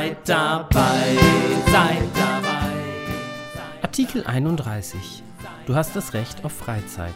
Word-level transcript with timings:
Seid 0.00 0.16
dabei, 0.26 1.18
seid 1.66 2.08
dabei. 2.14 2.72
Artikel 3.82 4.24
31. 4.24 5.22
Du 5.66 5.74
hast 5.74 5.94
das 5.94 6.14
Recht 6.14 6.42
auf 6.42 6.52
Freizeit. 6.52 7.12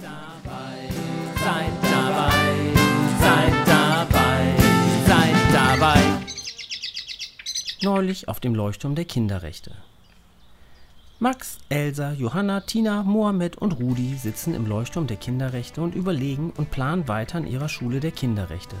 Seid 0.00 1.72
dabei, 1.82 2.32
seid 3.20 3.68
dabei, 3.68 4.56
seid 5.06 5.34
dabei. 5.52 6.00
Neulich 7.82 8.28
auf 8.28 8.40
dem 8.40 8.54
Leuchtturm 8.54 8.94
der 8.94 9.04
Kinderrechte. 9.04 9.72
Max, 11.18 11.58
Elsa, 11.68 12.12
Johanna, 12.12 12.60
Tina, 12.60 13.02
Mohammed 13.02 13.58
und 13.58 13.72
Rudi 13.72 14.14
sitzen 14.14 14.54
im 14.54 14.64
Leuchtturm 14.64 15.06
der 15.06 15.18
Kinderrechte 15.18 15.82
und 15.82 15.94
überlegen 15.94 16.50
und 16.56 16.70
planen 16.70 17.08
weiter 17.08 17.36
an 17.36 17.46
ihrer 17.46 17.68
Schule 17.68 18.00
der 18.00 18.12
Kinderrechte. 18.12 18.76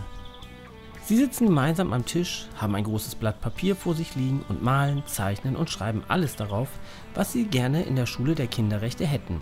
Sie 1.04 1.16
sitzen 1.16 1.46
gemeinsam 1.46 1.92
am 1.92 2.06
Tisch, 2.06 2.46
haben 2.56 2.76
ein 2.76 2.84
großes 2.84 3.16
Blatt 3.16 3.40
Papier 3.40 3.74
vor 3.74 3.94
sich 3.94 4.14
liegen 4.14 4.44
und 4.48 4.62
malen, 4.62 5.02
zeichnen 5.06 5.56
und 5.56 5.68
schreiben 5.68 6.04
alles 6.06 6.36
darauf, 6.36 6.68
was 7.14 7.32
sie 7.32 7.44
gerne 7.44 7.82
in 7.82 7.96
der 7.96 8.06
Schule 8.06 8.36
der 8.36 8.46
Kinderrechte 8.46 9.04
hätten. 9.04 9.40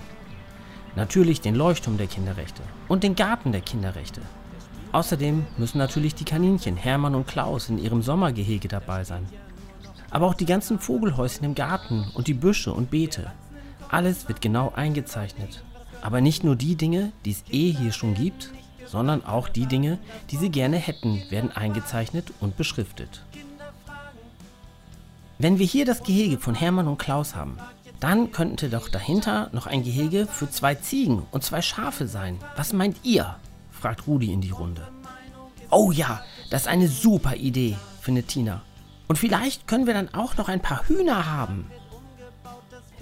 Natürlich 0.96 1.42
den 1.42 1.54
Leuchtturm 1.54 1.98
der 1.98 2.06
Kinderrechte 2.06 2.62
und 2.88 3.02
den 3.02 3.14
Garten 3.14 3.52
der 3.52 3.60
Kinderrechte. 3.60 4.22
Außerdem 4.92 5.46
müssen 5.58 5.78
natürlich 5.78 6.14
die 6.14 6.24
Kaninchen 6.24 6.76
Hermann 6.76 7.14
und 7.14 7.26
Klaus 7.26 7.68
in 7.68 7.78
ihrem 7.78 8.02
Sommergehege 8.02 8.66
dabei 8.66 9.04
sein. 9.04 9.26
Aber 10.10 10.26
auch 10.26 10.34
die 10.34 10.46
ganzen 10.46 10.80
Vogelhäuschen 10.80 11.44
im 11.44 11.54
Garten 11.54 12.10
und 12.14 12.26
die 12.26 12.34
Büsche 12.34 12.72
und 12.72 12.90
Beete. 12.90 13.30
Alles 13.90 14.28
wird 14.28 14.40
genau 14.40 14.72
eingezeichnet. 14.74 15.62
Aber 16.02 16.20
nicht 16.22 16.42
nur 16.42 16.56
die 16.56 16.74
Dinge, 16.74 17.12
die 17.24 17.32
es 17.32 17.44
eh 17.50 17.70
hier 17.70 17.92
schon 17.92 18.14
gibt, 18.14 18.50
sondern 18.90 19.24
auch 19.24 19.48
die 19.48 19.66
Dinge, 19.66 19.98
die 20.30 20.36
sie 20.36 20.50
gerne 20.50 20.76
hätten, 20.76 21.22
werden 21.30 21.52
eingezeichnet 21.52 22.32
und 22.40 22.56
beschriftet. 22.56 23.22
Wenn 25.38 25.58
wir 25.58 25.66
hier 25.66 25.86
das 25.86 26.02
Gehege 26.02 26.38
von 26.38 26.54
Hermann 26.54 26.88
und 26.88 26.98
Klaus 26.98 27.34
haben, 27.34 27.56
dann 28.00 28.32
könnte 28.32 28.68
doch 28.68 28.88
dahinter 28.88 29.48
noch 29.52 29.66
ein 29.66 29.84
Gehege 29.84 30.26
für 30.26 30.50
zwei 30.50 30.74
Ziegen 30.74 31.26
und 31.30 31.44
zwei 31.44 31.62
Schafe 31.62 32.08
sein. 32.08 32.38
Was 32.56 32.72
meint 32.72 32.96
ihr? 33.04 33.36
fragt 33.70 34.06
Rudi 34.06 34.32
in 34.32 34.40
die 34.40 34.50
Runde. 34.50 34.86
Oh 35.70 35.92
ja, 35.92 36.22
das 36.50 36.62
ist 36.62 36.68
eine 36.68 36.88
super 36.88 37.36
Idee, 37.36 37.76
findet 38.00 38.28
Tina. 38.28 38.62
Und 39.06 39.16
vielleicht 39.16 39.66
können 39.66 39.86
wir 39.86 39.94
dann 39.94 40.12
auch 40.14 40.36
noch 40.36 40.48
ein 40.48 40.60
paar 40.60 40.86
Hühner 40.88 41.30
haben. 41.30 41.70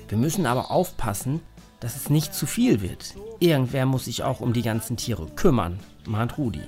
Wir 0.09 0.19
müssen 0.19 0.47
aber 0.47 0.71
aufpassen, 0.71 1.41
dass 1.81 1.97
es 1.97 2.11
nicht 2.11 2.35
zu 2.35 2.47
viel 2.47 2.81
wird. 2.81 3.15
Irgendwer 3.41 3.87
muss 3.87 4.07
sich 4.07 4.23
auch 4.23 4.41
um 4.41 4.53
die 4.53 4.63
ganzen 4.63 4.97
Tiere 4.97 5.27
kümmern, 5.27 5.79
mahnt 6.07 6.39
Rudi. 6.39 6.63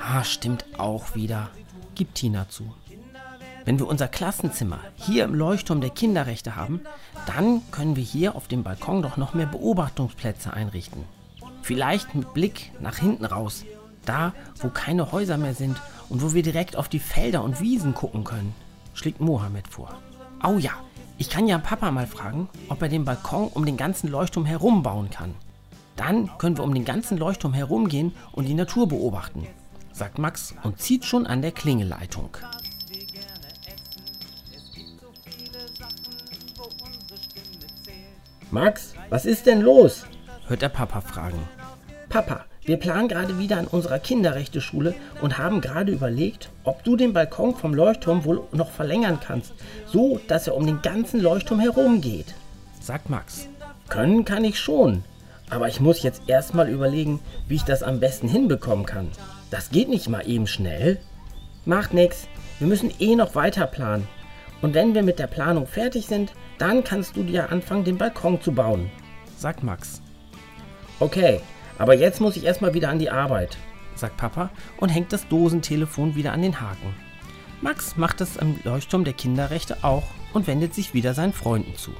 Ah, 0.00 0.24
stimmt 0.24 0.64
auch 0.78 1.14
wieder, 1.14 1.50
gibt 1.94 2.16
Tina 2.16 2.48
zu. 2.48 2.72
Wenn 3.64 3.78
wir 3.78 3.86
unser 3.86 4.08
Klassenzimmer 4.08 4.80
hier 4.96 5.24
im 5.24 5.34
Leuchtturm 5.34 5.82
der 5.82 5.90
Kinderrechte 5.90 6.56
haben, 6.56 6.80
dann 7.26 7.60
können 7.70 7.96
wir 7.96 8.02
hier 8.02 8.34
auf 8.34 8.48
dem 8.48 8.62
Balkon 8.62 9.02
doch 9.02 9.18
noch 9.18 9.34
mehr 9.34 9.46
Beobachtungsplätze 9.46 10.52
einrichten. 10.52 11.04
Vielleicht 11.60 12.14
mit 12.14 12.32
Blick 12.32 12.72
nach 12.80 12.96
hinten 12.96 13.26
raus, 13.26 13.64
da 14.06 14.32
wo 14.56 14.70
keine 14.70 15.12
Häuser 15.12 15.36
mehr 15.36 15.54
sind 15.54 15.76
und 16.08 16.22
wo 16.22 16.32
wir 16.32 16.42
direkt 16.42 16.76
auf 16.76 16.88
die 16.88 16.98
Felder 16.98 17.44
und 17.44 17.60
Wiesen 17.60 17.92
gucken 17.92 18.24
können, 18.24 18.54
schlägt 18.94 19.20
Mohammed 19.20 19.68
vor. 19.68 19.98
Oh 20.42 20.56
ja, 20.56 20.72
ich 21.18 21.28
kann 21.28 21.48
ja 21.48 21.58
Papa 21.58 21.90
mal 21.90 22.06
fragen, 22.06 22.48
ob 22.68 22.80
er 22.80 22.88
den 22.88 23.04
Balkon 23.04 23.48
um 23.48 23.66
den 23.66 23.76
ganzen 23.76 24.08
Leuchtturm 24.08 24.46
herum 24.46 24.82
bauen 24.82 25.10
kann. 25.10 25.34
Dann 25.96 26.30
können 26.38 26.56
wir 26.56 26.62
um 26.62 26.72
den 26.72 26.84
ganzen 26.84 27.18
Leuchtturm 27.18 27.52
herumgehen 27.52 28.14
und 28.32 28.46
die 28.46 28.54
Natur 28.54 28.88
beobachten, 28.88 29.46
sagt 29.92 30.18
Max 30.18 30.54
und 30.62 30.80
zieht 30.80 31.04
schon 31.04 31.26
an 31.26 31.42
der 31.42 31.50
Klingeleitung. 31.50 32.36
Max, 38.50 38.94
was 39.10 39.26
ist 39.26 39.46
denn 39.46 39.60
los? 39.60 40.06
hört 40.46 40.62
er 40.62 40.70
Papa 40.70 41.00
fragen. 41.00 41.42
Papa, 42.08 42.46
wir 42.68 42.76
planen 42.76 43.08
gerade 43.08 43.38
wieder 43.38 43.56
an 43.56 43.66
unserer 43.66 43.98
Kinderrechteschule 43.98 44.94
und 45.22 45.38
haben 45.38 45.62
gerade 45.62 45.90
überlegt, 45.90 46.50
ob 46.64 46.84
du 46.84 46.96
den 46.96 47.14
Balkon 47.14 47.54
vom 47.54 47.72
Leuchtturm 47.72 48.26
wohl 48.26 48.42
noch 48.52 48.70
verlängern 48.70 49.18
kannst, 49.26 49.54
so 49.86 50.20
dass 50.28 50.48
er 50.48 50.54
um 50.54 50.66
den 50.66 50.82
ganzen 50.82 51.18
Leuchtturm 51.18 51.60
herum 51.60 52.02
geht. 52.02 52.34
Sagt 52.78 53.08
Max. 53.08 53.48
Können 53.88 54.26
kann 54.26 54.44
ich 54.44 54.58
schon, 54.58 55.02
aber 55.48 55.68
ich 55.68 55.80
muss 55.80 56.02
jetzt 56.02 56.24
erstmal 56.26 56.68
überlegen, 56.68 57.20
wie 57.46 57.54
ich 57.54 57.64
das 57.64 57.82
am 57.82 58.00
besten 58.00 58.28
hinbekommen 58.28 58.84
kann. 58.84 59.08
Das 59.50 59.70
geht 59.70 59.88
nicht 59.88 60.10
mal 60.10 60.28
eben 60.28 60.46
schnell. 60.46 60.98
Macht 61.64 61.94
nix, 61.94 62.28
wir 62.58 62.68
müssen 62.68 62.92
eh 62.98 63.16
noch 63.16 63.34
weiter 63.34 63.66
planen. 63.66 64.06
Und 64.60 64.74
wenn 64.74 64.92
wir 64.94 65.02
mit 65.02 65.18
der 65.18 65.26
Planung 65.26 65.66
fertig 65.66 66.04
sind, 66.04 66.34
dann 66.58 66.84
kannst 66.84 67.16
du 67.16 67.22
dir 67.22 67.50
anfangen, 67.50 67.84
den 67.84 67.96
Balkon 67.96 68.42
zu 68.42 68.52
bauen. 68.52 68.90
Sagt 69.38 69.62
Max. 69.62 70.02
Okay, 71.00 71.40
aber 71.78 71.94
jetzt 71.94 72.20
muss 72.20 72.36
ich 72.36 72.44
erstmal 72.44 72.74
wieder 72.74 72.90
an 72.90 72.98
die 72.98 73.10
Arbeit. 73.10 73.56
sagt 73.94 74.16
Papa 74.16 74.50
und 74.76 74.90
hängt 74.90 75.12
das 75.12 75.26
Dosentelefon 75.28 76.14
wieder 76.14 76.32
an 76.32 76.42
den 76.42 76.60
Haken. 76.60 76.94
Max 77.60 77.96
macht 77.96 78.20
es 78.20 78.38
am 78.38 78.58
Leuchtturm 78.62 79.04
der 79.04 79.14
Kinderrechte 79.14 79.78
auch 79.82 80.04
und 80.32 80.46
wendet 80.46 80.74
sich 80.74 80.94
wieder 80.94 81.14
seinen 81.14 81.32
Freunden 81.32 81.76
zu. 81.76 81.92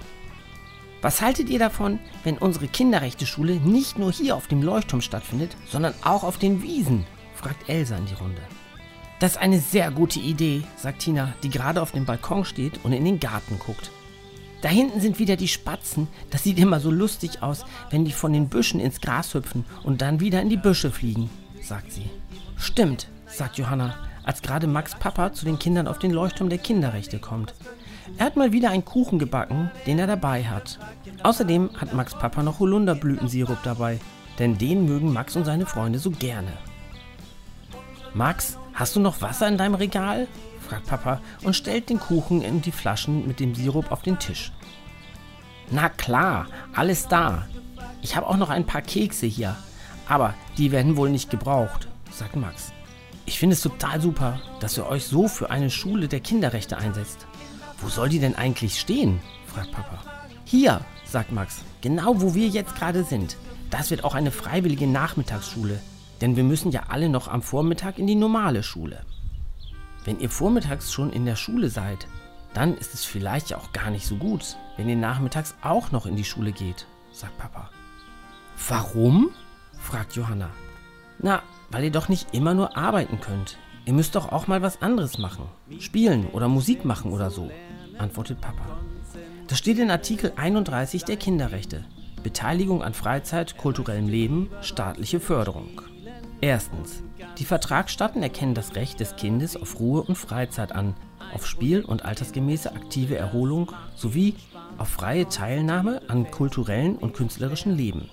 Was 1.01 1.21
haltet 1.21 1.49
ihr 1.49 1.59
davon, 1.59 1.99
wenn 2.25 2.39
unsere 2.39 2.67
Kinderrechteschule 2.67 3.57
nicht 3.57 3.99
nur 3.99 4.13
hier 4.13 4.37
auf 4.37 4.49
dem 4.49 4.63
Leuchtturm 4.63 5.01
stattfindet, 5.01 5.57
sondern 5.67 5.95
auch 6.03 6.25
auf 6.25 6.39
den 6.39 6.63
Wiesen? 6.63 7.07
fragt 7.35 7.69
Elsa 7.69 7.97
in 7.97 8.07
die 8.07 8.15
Runde. 8.15 8.43
Das 9.21 9.33
ist 9.33 9.39
eine 9.39 9.59
sehr 9.61 9.91
gute 9.91 10.21
Idee, 10.21 10.63
sagt 10.77 11.01
Tina, 11.01 11.35
die 11.43 11.51
gerade 11.51 11.83
auf 11.83 11.93
dem 11.93 12.05
Balkon 12.05 12.45
steht 12.45 12.85
und 12.85 12.93
in 12.93 13.05
den 13.05 13.19
Garten 13.19 13.59
guckt. 13.59 13.91
Da 14.61 14.69
hinten 14.69 15.01
sind 15.01 15.19
wieder 15.19 15.37
die 15.37 15.49
Spatzen. 15.49 16.09
Das 16.31 16.43
sieht 16.43 16.59
immer 16.59 16.81
so 16.81 16.91
lustig 16.91 17.43
aus, 17.43 17.65
wenn 17.91 18.05
die 18.05 18.13
von 18.13 18.33
den 18.33 18.49
Büschen 18.49 18.81
ins 18.81 19.01
Gras 19.01 19.35
hüpfen 19.35 19.65
und 19.85 20.03
dann 20.03 20.21
wieder 20.21 20.43
in 20.43 20.49
die 20.49 20.57
Büsche 20.57 20.91
fliegen, 20.91 21.31
sagt 21.63 21.93
sie. 21.93 22.11
Stimmt, 22.57 23.09
sagt 23.27 23.57
Johanna, 23.57 23.95
als 24.25 24.43
gerade 24.43 24.67
Max 24.67 24.97
Papa 24.97 25.33
zu 25.33 25.45
den 25.45 25.59
Kindern 25.59 25.87
auf 25.87 25.99
den 25.99 26.11
Leuchtturm 26.11 26.49
der 26.49 26.59
Kinderrechte 26.59 27.19
kommt. 27.19 27.55
Er 28.17 28.27
hat 28.27 28.37
mal 28.37 28.53
wieder 28.53 28.71
einen 28.71 28.85
Kuchen 28.85 29.19
gebacken, 29.19 29.71
den 29.87 29.99
er 29.99 30.07
dabei 30.07 30.45
hat. 30.45 30.79
Außerdem 31.23 31.71
hat 31.77 31.95
Max 31.95 32.15
Papa 32.15 32.43
noch 32.43 32.59
Holunderblütensirup 32.59 33.59
dabei, 33.63 34.01
denn 34.39 34.59
den 34.59 34.87
mögen 34.87 35.13
Max 35.13 35.37
und 35.37 35.45
seine 35.45 35.67
Freunde 35.67 35.99
so 35.99 36.11
gerne. 36.11 36.53
Max, 38.15 38.59
hast 38.75 38.97
du 38.97 39.01
noch 39.01 39.21
Wasser 39.21 39.47
in 39.47 39.59
deinem 39.59 39.75
Regal? 39.75 40.27
fragt 40.69 40.87
Papa 40.87 41.21
und 41.45 41.55
stellt 41.55 41.89
den 41.89 42.01
Kuchen 42.01 42.43
und 42.43 42.67
die 42.67 42.73
Flaschen 42.73 43.27
mit 43.27 43.41
dem 43.41 43.55
Sirup 43.55 43.91
auf 43.91 44.03
den 44.03 44.19
Tisch. 44.19 44.53
Na 45.71 45.89
klar, 45.89 46.47
alles 46.75 47.09
da. 47.09 47.47
Ich 48.01 48.17
habe 48.17 48.27
auch 48.27 48.37
noch 48.37 48.51
ein 48.51 48.65
paar 48.65 48.83
Kekse 48.83 49.27
hier, 49.27 49.57
aber 50.09 50.35
die 50.57 50.73
werden 50.73 50.97
wohl 50.97 51.11
nicht 51.11 51.31
gebraucht, 51.31 51.89
sagt 52.11 52.37
Max. 52.37 52.73
Ich 53.27 53.39
finde 53.39 53.55
es 53.55 53.61
total 53.61 54.01
super, 54.01 54.41
dass 54.61 54.79
ihr 54.79 54.87
euch 54.87 55.05
so 55.05 55.29
für 55.29 55.51
eine 55.51 55.69
Schule 55.69 56.09
der 56.09 56.21
Kinderrechte 56.21 56.79
einsetzt. 56.79 57.27
Wo 57.81 57.89
soll 57.89 58.09
die 58.09 58.19
denn 58.19 58.35
eigentlich 58.35 58.81
stehen? 58.81 59.21
fragt 59.47 59.73
Papa. 59.73 60.03
Hier, 60.45 60.81
sagt 61.05 61.33
Max, 61.33 61.59
genau 61.83 62.23
wo 62.23 62.35
wir 62.35 62.49
jetzt 62.49 62.75
gerade 62.75 63.05
sind. 63.05 63.37
Das 63.71 63.91
wird 63.91 64.05
auch 64.05 64.15
eine 64.15 64.31
freiwillige 64.31 64.87
Nachmittagsschule, 64.87 65.79
denn 66.23 66.37
wir 66.37 66.45
müssen 66.45 66.73
ja 66.73 66.85
alle 66.89 67.11
noch 67.11 67.29
am 67.29 67.43
Vormittag 67.43 67.99
in 67.99 68.07
die 68.07 68.15
normale 68.15 68.63
Schule. 68.63 69.01
Wenn 70.07 70.21
ihr 70.21 70.31
vormittags 70.31 70.91
schon 70.91 71.13
in 71.13 71.27
der 71.27 71.37
Schule 71.37 71.69
seid, 71.69 72.07
dann 72.55 72.77
ist 72.77 72.95
es 72.95 73.05
vielleicht 73.05 73.51
ja 73.51 73.59
auch 73.59 73.73
gar 73.73 73.91
nicht 73.91 74.07
so 74.07 74.17
gut, 74.17 74.57
wenn 74.77 74.89
ihr 74.89 74.97
nachmittags 74.97 75.55
auch 75.63 75.93
noch 75.93 76.07
in 76.07 76.17
die 76.17 76.25
Schule 76.25 76.53
geht, 76.53 76.87
sagt 77.13 77.39
Papa. 77.39 77.71
Warum? 78.69 79.31
fragt 79.79 80.17
Johanna. 80.17 80.51
Na, 81.19 81.43
weil 81.71 81.85
ihr 81.85 81.91
doch 81.91 82.09
nicht 82.09 82.35
immer 82.35 82.55
nur 82.55 82.77
arbeiten 82.77 83.21
könnt. 83.21 83.59
Ihr 83.85 83.93
müsst 83.93 84.15
doch 84.15 84.33
auch 84.33 84.47
mal 84.47 84.63
was 84.63 84.83
anderes 84.83 85.19
machen. 85.19 85.47
Spielen 85.79 86.27
oder 86.29 86.49
Musik 86.49 86.85
machen 86.85 87.13
oder 87.13 87.31
so, 87.31 87.51
antwortet 87.99 88.41
Papa. 88.41 88.79
Das 89.47 89.59
steht 89.59 89.79
in 89.79 89.91
Artikel 89.91 90.33
31 90.37 91.05
der 91.05 91.17
Kinderrechte. 91.17 91.85
Beteiligung 92.23 92.83
an 92.83 92.95
Freizeit, 92.95 93.57
kulturellem 93.57 94.09
Leben, 94.09 94.51
staatliche 94.61 95.21
Förderung. 95.21 95.81
Erstens. 96.41 97.03
Die 97.39 97.45
Vertragsstaaten 97.45 98.23
erkennen 98.23 98.55
das 98.55 98.75
Recht 98.75 98.99
des 98.99 99.15
Kindes 99.15 99.57
auf 99.57 99.79
Ruhe 99.79 100.03
und 100.03 100.17
Freizeit 100.17 100.73
an, 100.73 100.95
auf 101.33 101.47
Spiel 101.47 101.85
und 101.85 102.05
altersgemäße 102.05 102.75
aktive 102.75 103.17
Erholung 103.17 103.71
sowie 103.95 104.35
auf 104.77 104.89
freie 104.89 105.29
Teilnahme 105.29 106.03
an 106.09 106.31
kulturellen 106.31 106.97
und 106.97 107.15
künstlerischen 107.15 107.77
Leben. 107.77 108.11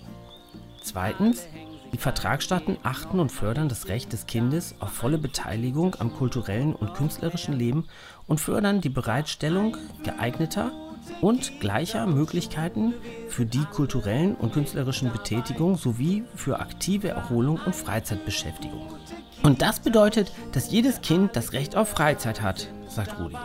Zweitens, 0.83 1.48
die 1.92 1.98
Vertragsstaaten 1.98 2.77
achten 2.83 3.19
und 3.19 3.31
fördern 3.31 3.69
das 3.69 3.88
Recht 3.88 4.13
des 4.13 4.27
Kindes 4.27 4.75
auf 4.80 4.92
volle 4.92 5.18
Beteiligung 5.18 5.95
am 6.00 6.13
kulturellen 6.13 6.75
und 6.75 6.94
künstlerischen 6.94 7.54
Leben 7.54 7.86
und 8.28 8.39
fördern 8.39 8.81
die 8.81 8.89
Bereitstellung 8.89 9.78
geeigneter 10.04 10.71
und 11.22 11.60
gleicher 11.60 12.06
Möglichkeiten 12.06 12.94
für 13.30 13.46
die 13.46 13.66
kulturellen 13.74 14.36
und 14.36 14.54
künstlerischen 14.54 15.12
Betätigungen 15.12 15.75
sowie 15.75 16.24
für 16.36 16.60
aktive 16.60 17.10
Erholung 17.10 17.60
und 17.66 17.75
Freizeitbeschäftigung. 17.75 18.88
Und 19.44 19.62
das 19.62 19.80
bedeutet, 19.80 20.31
dass 20.54 20.72
jedes 20.72 21.02
Kind 21.02 21.36
das 21.36 21.54
Recht 21.54 21.75
auf 21.75 21.90
Freizeit 21.90 22.42
hat, 22.42 22.68
sagt 22.88 23.19
Rudi. 23.19 23.38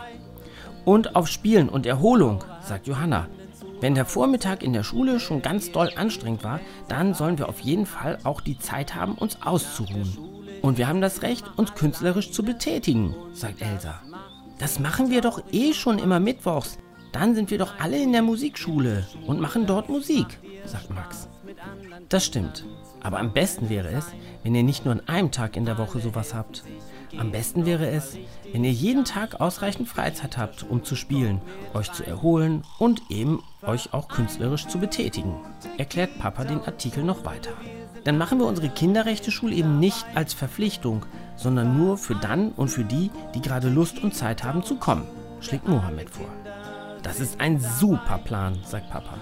Und 0.85 1.15
auf 1.15 1.27
Spielen 1.27 1.69
und 1.69 1.85
Erholung, 1.85 2.43
sagt 2.61 2.87
Johanna. 2.87 3.27
Wenn 3.81 3.95
der 3.95 4.05
Vormittag 4.05 4.63
in 4.63 4.73
der 4.73 4.83
Schule 4.83 5.19
schon 5.19 5.41
ganz 5.41 5.71
doll 5.71 5.91
anstrengend 5.95 6.43
war, 6.43 6.59
dann 6.87 7.13
sollen 7.13 7.39
wir 7.39 7.49
auf 7.49 7.59
jeden 7.59 7.85
Fall 7.85 8.19
auch 8.23 8.41
die 8.41 8.59
Zeit 8.59 8.95
haben, 8.95 9.15
uns 9.15 9.39
auszuruhen. 9.43 10.17
Und 10.61 10.77
wir 10.77 10.87
haben 10.87 11.01
das 11.01 11.23
Recht, 11.23 11.45
uns 11.57 11.73
künstlerisch 11.73 12.31
zu 12.31 12.43
betätigen, 12.43 13.15
sagt 13.33 13.61
Elsa. 13.61 13.99
Das 14.59 14.79
machen 14.79 15.09
wir 15.09 15.21
doch 15.21 15.41
eh 15.51 15.73
schon 15.73 15.97
immer 15.97 16.19
mittwochs. 16.19 16.77
Dann 17.11 17.35
sind 17.35 17.51
wir 17.51 17.57
doch 17.57 17.79
alle 17.79 18.01
in 18.01 18.13
der 18.13 18.21
Musikschule 18.21 19.05
und 19.27 19.41
machen 19.41 19.65
dort 19.65 19.89
Musik, 19.89 20.39
sagt 20.65 20.93
Max. 20.93 21.27
Das 22.09 22.25
stimmt. 22.25 22.65
Aber 23.01 23.19
am 23.19 23.33
besten 23.33 23.69
wäre 23.69 23.89
es, 23.89 24.05
wenn 24.43 24.55
ihr 24.55 24.63
nicht 24.63 24.85
nur 24.85 24.93
an 24.93 25.07
einem 25.07 25.31
Tag 25.31 25.57
in 25.57 25.65
der 25.65 25.77
Woche 25.77 25.99
sowas 25.99 26.33
habt. 26.33 26.63
Am 27.17 27.31
besten 27.31 27.65
wäre 27.65 27.89
es, 27.89 28.17
wenn 28.53 28.63
ihr 28.63 28.71
jeden 28.71 29.03
Tag 29.03 29.41
ausreichend 29.41 29.89
Freizeit 29.89 30.37
habt, 30.37 30.63
um 30.63 30.83
zu 30.83 30.95
spielen, 30.95 31.41
euch 31.73 31.91
zu 31.91 32.05
erholen 32.05 32.63
und 32.79 33.01
eben 33.09 33.43
euch 33.63 33.93
auch 33.93 34.07
künstlerisch 34.07 34.67
zu 34.67 34.79
betätigen, 34.79 35.35
erklärt 35.77 36.17
Papa 36.19 36.45
den 36.45 36.61
Artikel 36.61 37.03
noch 37.03 37.25
weiter. 37.25 37.51
Dann 38.03 38.17
machen 38.17 38.39
wir 38.39 38.47
unsere 38.47 38.69
Kinderrechte-Schule 38.69 39.53
eben 39.53 39.79
nicht 39.79 40.05
als 40.15 40.33
Verpflichtung, 40.33 41.05
sondern 41.35 41.77
nur 41.77 41.97
für 41.97 42.15
dann 42.15 42.51
und 42.51 42.69
für 42.69 42.83
die, 42.83 43.11
die 43.35 43.41
gerade 43.41 43.69
Lust 43.69 44.01
und 44.03 44.15
Zeit 44.15 44.43
haben 44.43 44.63
zu 44.63 44.75
kommen, 44.75 45.03
schlägt 45.41 45.67
Mohammed 45.67 46.09
vor. 46.09 46.27
Das 47.03 47.19
ist 47.19 47.39
ein 47.41 47.59
super 47.59 48.19
Plan, 48.19 48.59
sagt 48.63 48.89
Papa. 48.89 49.15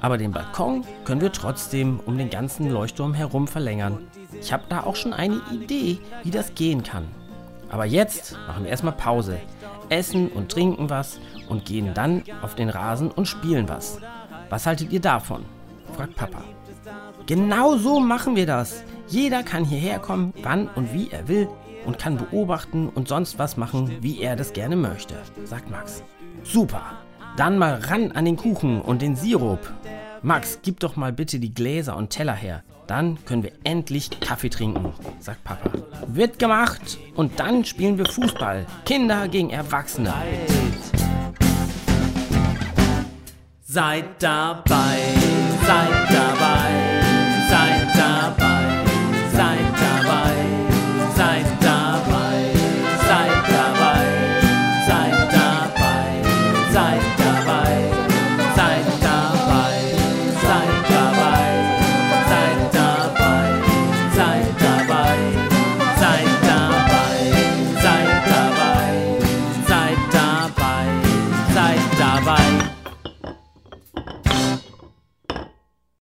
Aber 0.00 0.16
den 0.16 0.32
Balkon 0.32 0.84
können 1.04 1.20
wir 1.20 1.32
trotzdem 1.32 2.00
um 2.06 2.16
den 2.16 2.30
ganzen 2.30 2.70
Leuchtturm 2.70 3.12
herum 3.12 3.46
verlängern. 3.46 3.98
Ich 4.40 4.52
habe 4.52 4.64
da 4.68 4.84
auch 4.84 4.96
schon 4.96 5.12
eine 5.12 5.40
Idee, 5.52 5.98
wie 6.22 6.30
das 6.30 6.54
gehen 6.54 6.82
kann. 6.82 7.06
Aber 7.68 7.84
jetzt 7.84 8.36
machen 8.48 8.64
wir 8.64 8.70
erstmal 8.70 8.94
Pause, 8.94 9.38
essen 9.90 10.28
und 10.28 10.50
trinken 10.50 10.88
was 10.90 11.20
und 11.48 11.66
gehen 11.66 11.92
dann 11.94 12.22
auf 12.42 12.54
den 12.54 12.70
Rasen 12.70 13.10
und 13.10 13.26
spielen 13.26 13.68
was. 13.68 13.98
Was 14.48 14.66
haltet 14.66 14.90
ihr 14.90 15.00
davon? 15.00 15.44
fragt 15.94 16.16
Papa. 16.16 16.42
Genau 17.26 17.76
so 17.76 18.00
machen 18.00 18.34
wir 18.34 18.46
das. 18.46 18.82
Jeder 19.06 19.42
kann 19.42 19.64
hierher 19.64 19.98
kommen, 19.98 20.32
wann 20.42 20.68
und 20.68 20.92
wie 20.92 21.10
er 21.10 21.28
will 21.28 21.48
und 21.84 21.98
kann 21.98 22.16
beobachten 22.16 22.88
und 22.88 23.08
sonst 23.08 23.38
was 23.38 23.56
machen, 23.56 23.98
wie 24.00 24.20
er 24.20 24.36
das 24.36 24.52
gerne 24.52 24.76
möchte, 24.76 25.14
sagt 25.44 25.70
Max. 25.70 26.02
Super. 26.42 26.82
Dann 27.40 27.56
mal 27.56 27.76
ran 27.76 28.12
an 28.12 28.26
den 28.26 28.36
Kuchen 28.36 28.82
und 28.82 29.00
den 29.00 29.16
Sirup. 29.16 29.60
Max, 30.20 30.58
gib 30.62 30.78
doch 30.80 30.96
mal 30.96 31.10
bitte 31.10 31.38
die 31.38 31.54
Gläser 31.54 31.96
und 31.96 32.10
Teller 32.10 32.34
her. 32.34 32.62
Dann 32.86 33.16
können 33.24 33.42
wir 33.42 33.52
endlich 33.64 34.10
Kaffee 34.20 34.50
trinken, 34.50 34.92
sagt 35.20 35.42
Papa. 35.42 35.70
Wird 36.06 36.38
gemacht 36.38 36.98
und 37.14 37.40
dann 37.40 37.64
spielen 37.64 37.96
wir 37.96 38.04
Fußball. 38.04 38.66
Kinder 38.84 39.26
gegen 39.28 39.48
Erwachsene. 39.48 40.12
Seid 43.62 44.04
dabei, 44.22 44.98
seid 45.66 46.10
dabei. 46.10 46.49